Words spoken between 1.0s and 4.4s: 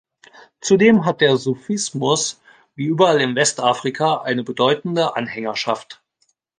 hat der Sufismus wie überall in Westafrika